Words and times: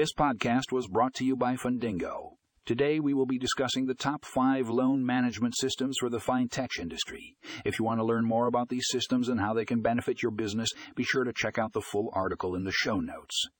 This 0.00 0.14
podcast 0.14 0.72
was 0.72 0.86
brought 0.86 1.12
to 1.16 1.26
you 1.26 1.36
by 1.36 1.56
Fundingo. 1.56 2.36
Today 2.64 3.00
we 3.00 3.12
will 3.12 3.26
be 3.26 3.38
discussing 3.38 3.84
the 3.84 3.92
top 3.92 4.24
five 4.24 4.70
loan 4.70 5.04
management 5.04 5.54
systems 5.58 5.98
for 6.00 6.08
the 6.08 6.16
fintech 6.16 6.78
industry. 6.80 7.36
If 7.66 7.78
you 7.78 7.84
want 7.84 8.00
to 8.00 8.06
learn 8.06 8.24
more 8.24 8.46
about 8.46 8.70
these 8.70 8.86
systems 8.88 9.28
and 9.28 9.38
how 9.38 9.52
they 9.52 9.66
can 9.66 9.82
benefit 9.82 10.22
your 10.22 10.32
business, 10.32 10.70
be 10.96 11.02
sure 11.04 11.24
to 11.24 11.34
check 11.34 11.58
out 11.58 11.74
the 11.74 11.82
full 11.82 12.08
article 12.14 12.54
in 12.54 12.64
the 12.64 12.72
show 12.72 12.98
notes. 12.98 13.50